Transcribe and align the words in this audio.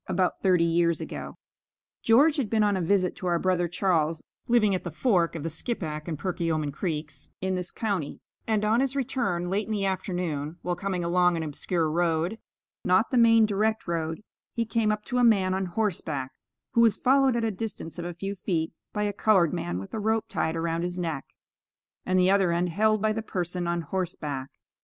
(About 0.07 0.41
thirty 0.41 0.63
years 0.63 0.99
ago.) 0.99 1.37
George 2.01 2.37
had 2.37 2.49
been 2.49 2.63
on 2.63 2.75
a 2.75 2.81
visit 2.81 3.15
to 3.17 3.27
our 3.27 3.37
brother 3.37 3.67
Charles, 3.67 4.23
living 4.47 4.73
at 4.73 4.83
the 4.83 4.89
fork 4.89 5.35
of 5.35 5.43
the 5.43 5.49
Skippack 5.51 6.07
and 6.07 6.17
Perkiomen 6.17 6.71
Creeks, 6.71 7.29
in 7.39 7.53
this 7.53 7.71
county, 7.71 8.19
and 8.47 8.65
on 8.65 8.79
his 8.79 8.95
return, 8.95 9.47
late 9.51 9.67
in 9.67 9.71
the 9.71 9.85
afternoon, 9.85 10.57
while 10.63 10.75
coming 10.75 11.03
along 11.03 11.37
an 11.37 11.43
obscure 11.43 11.87
road, 11.87 12.39
not 12.83 13.11
the 13.11 13.17
main 13.19 13.45
direct 13.45 13.87
road, 13.87 14.23
he 14.55 14.65
came 14.65 14.91
up 14.91 15.05
to 15.05 15.19
a 15.19 15.23
man 15.23 15.53
on 15.53 15.67
horseback, 15.67 16.31
who 16.71 16.81
was 16.81 16.97
followed 16.97 17.35
at 17.35 17.43
a 17.43 17.51
distance 17.51 17.99
of 17.99 18.05
a 18.05 18.15
few 18.15 18.33
feet 18.33 18.73
by 18.93 19.03
a 19.03 19.13
colored 19.13 19.53
man 19.53 19.77
with 19.77 19.93
a 19.93 19.99
rope 19.99 20.25
tied 20.27 20.55
around 20.55 20.81
his 20.81 20.97
neck, 20.97 21.25
and 22.07 22.17
the 22.17 22.31
other 22.31 22.51
end 22.51 22.69
held 22.69 23.03
by 23.03 23.13
the 23.13 23.21
person 23.21 23.67
on 23.67 23.81
horseback. 23.81 24.49